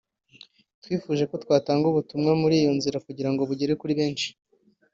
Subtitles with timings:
[0.83, 4.29] twifuza ko twatanga ubutumwa muri iyo nzira kugira ngo bugere kuri benshi”